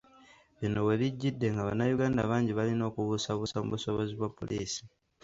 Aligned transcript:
Bino 0.59 0.79
we 0.87 0.93
bijjidde 1.01 1.47
nga 1.53 1.65
bannayuganda 1.67 2.29
bangi 2.29 2.51
balina 2.57 2.83
okubuusabuusa 2.89 3.55
mu 3.61 3.67
busobozi 3.73 4.11
bwa 4.17 4.29
poliisi. 4.37 4.81